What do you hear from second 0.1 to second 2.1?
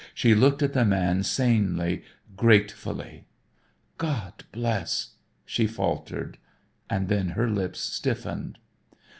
She looked at the man sanely,